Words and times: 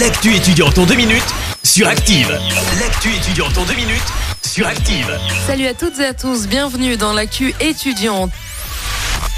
L'actu 0.00 0.34
étudiante 0.34 0.76
en 0.78 0.86
deux 0.86 0.96
minutes 0.96 1.22
sur 1.62 1.86
Active. 1.86 2.28
L'actu 2.80 3.10
étudiante 3.10 3.56
en 3.56 3.64
deux 3.64 3.74
minutes 3.74 4.02
sur 4.44 4.66
Active. 4.66 5.06
Salut 5.46 5.66
à 5.66 5.74
toutes 5.74 6.00
et 6.00 6.06
à 6.06 6.14
tous, 6.14 6.48
bienvenue 6.48 6.96
dans 6.96 7.12
l'actu 7.12 7.54
étudiante. 7.60 8.32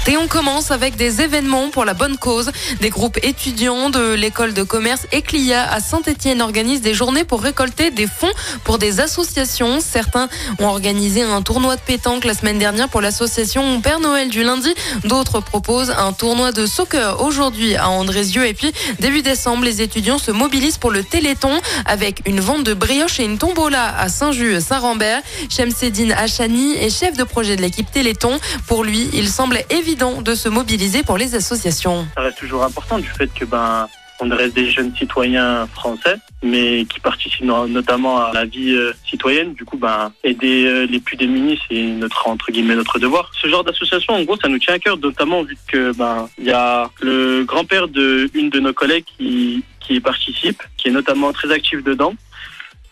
Et 0.09 0.15
on 0.15 0.27
commence 0.29 0.71
avec 0.71 0.95
des 0.95 1.19
événements 1.21 1.69
pour 1.69 1.83
la 1.83 1.93
bonne 1.93 2.17
cause. 2.17 2.49
Des 2.79 2.89
groupes 2.89 3.19
étudiants 3.23 3.89
de 3.89 4.13
l'école 4.13 4.53
de 4.53 4.63
commerce 4.63 5.05
Eclia 5.13 5.69
à 5.69 5.81
Saint-Etienne 5.81 6.41
organisent 6.41 6.79
des 6.79 6.93
journées 6.93 7.25
pour 7.25 7.41
récolter 7.41 7.91
des 7.91 8.07
fonds 8.07 8.31
pour 8.63 8.77
des 8.77 9.01
associations. 9.01 9.79
Certains 9.81 10.29
ont 10.59 10.67
organisé 10.67 11.23
un 11.23 11.41
tournoi 11.41 11.75
de 11.75 11.81
pétanque 11.81 12.23
la 12.23 12.33
semaine 12.33 12.57
dernière 12.57 12.87
pour 12.87 13.01
l'association 13.01 13.81
Père 13.81 13.99
Noël 13.99 14.29
du 14.29 14.43
lundi. 14.43 14.73
D'autres 15.03 15.41
proposent 15.41 15.91
un 15.91 16.13
tournoi 16.13 16.53
de 16.53 16.65
soccer 16.65 17.21
aujourd'hui 17.21 17.75
à 17.75 17.89
Andrézieux. 17.89 18.45
Et 18.47 18.53
puis, 18.53 18.71
début 18.99 19.21
décembre, 19.21 19.65
les 19.65 19.81
étudiants 19.81 20.19
se 20.19 20.31
mobilisent 20.31 20.77
pour 20.77 20.91
le 20.91 21.03
Téléthon 21.03 21.51
avec 21.85 22.21
une 22.25 22.39
vente 22.39 22.63
de 22.63 22.73
brioches 22.73 23.19
et 23.19 23.25
une 23.25 23.37
tombola 23.37 23.93
à 23.97 24.07
Saint-Just-Saint-Rambert. 24.07 25.21
Chemseddine 25.49 26.13
Achani 26.13 26.75
est 26.77 26.97
chef 26.97 27.17
de 27.17 27.25
projet 27.25 27.57
de 27.57 27.61
l'équipe 27.61 27.91
Téléthon. 27.91 28.39
Pour 28.67 28.85
lui, 28.85 29.09
il 29.11 29.27
semble 29.27 29.59
évident 29.69 29.96
de 29.97 30.35
se 30.35 30.49
mobiliser 30.49 31.03
pour 31.03 31.17
les 31.17 31.33
associations. 31.35 32.07
Ça 32.15 32.21
reste 32.21 32.37
toujours 32.37 32.63
important 32.63 32.99
du 32.99 33.07
fait 33.07 33.27
que 33.33 33.45
ben 33.45 33.87
on 34.19 34.29
reste 34.29 34.55
des 34.55 34.69
jeunes 34.71 34.95
citoyens 34.95 35.67
français, 35.67 36.15
mais 36.41 36.85
qui 36.85 36.99
participent 36.99 37.43
notamment 37.43 38.25
à 38.25 38.33
la 38.33 38.45
vie 38.45 38.73
euh, 38.73 38.91
citoyenne. 39.07 39.53
Du 39.53 39.63
coup, 39.63 39.77
ben, 39.77 40.11
aider 40.23 40.65
euh, 40.65 40.87
les 40.87 40.99
plus 40.99 41.17
démunis, 41.17 41.59
c'est 41.69 41.83
notre 41.83 42.27
entre 42.27 42.51
guillemets 42.51 42.75
notre 42.75 42.99
devoir. 42.99 43.31
Ce 43.39 43.47
genre 43.47 43.63
d'association, 43.63 44.13
en 44.15 44.23
gros, 44.23 44.37
ça 44.37 44.47
nous 44.47 44.59
tient 44.59 44.73
à 44.75 44.79
cœur, 44.79 44.97
notamment 44.97 45.43
vu 45.43 45.57
que 45.67 45.95
ben 45.95 46.29
il 46.39 46.45
y 46.45 46.51
a 46.51 46.89
le 47.01 47.43
grand-père 47.43 47.87
de 47.87 48.29
une 48.33 48.49
de 48.49 48.59
nos 48.59 48.73
collègues 48.73 49.05
qui 49.17 49.63
qui 49.79 49.95
y 49.95 49.99
participe, 49.99 50.61
qui 50.77 50.89
est 50.89 50.91
notamment 50.91 51.31
très 51.31 51.51
actif 51.51 51.83
dedans. 51.83 52.13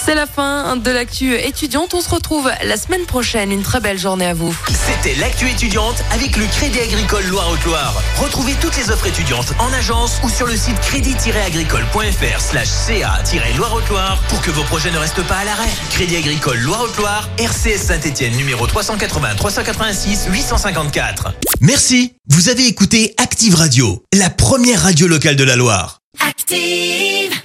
C'est 0.08 0.16
la 0.16 0.26
fin 0.26 0.78
de 0.78 0.90
l'actu 0.90 1.36
étudiante. 1.36 1.94
On 1.94 2.00
se 2.00 2.08
retrouve 2.10 2.50
la 2.64 2.78
semaine 2.78 3.04
prochaine. 3.04 3.52
Une 3.52 3.62
très 3.62 3.82
belle 3.82 4.00
journée 4.00 4.28
à 4.28 4.34
vous. 4.34 4.58
C'était 4.70 5.20
l'actu 5.20 5.50
étudiante 5.50 6.02
avec 6.12 6.38
le 6.38 6.46
Crédit 6.46 6.80
Agricole 6.80 7.26
Loire-Haute-Loire. 7.26 8.02
Retrouvez 8.16 8.54
toutes 8.62 8.78
les 8.78 8.90
offres 8.90 9.08
étudiantes 9.08 9.48
en 9.60 9.68
agence 9.74 10.22
ou 10.24 10.30
sur 10.30 10.48
le 10.48 10.56
site 10.56 10.80
crédit-agricole.fr 10.80 12.40
slash 12.40 12.70
ca-loire-haute-Loire 12.70 14.18
pour 14.30 14.40
que 14.40 14.50
vos 14.50 14.64
projets 14.64 14.92
ne 14.92 14.98
restent 14.98 15.28
pas 15.28 15.40
à 15.40 15.44
l'arrêt. 15.44 15.68
Crédit 15.90 16.16
Agricole 16.16 16.60
Loire-Haute-Loire, 16.60 17.28
RCS 17.38 17.88
Saint-Etienne, 17.88 18.38
numéro 18.38 18.66
380 18.66 19.36
386 19.36 20.28
854. 20.32 21.34
Merci. 21.60 22.14
Vous 22.30 22.48
avez 22.48 22.66
écouté 22.66 23.14
Active 23.18 23.56
Radio, 23.56 24.06
la 24.14 24.30
première 24.30 24.84
radio 24.84 25.06
locale 25.06 25.36
de 25.36 25.44
la 25.44 25.58
Loire. 25.58 26.00
Active 26.26 27.38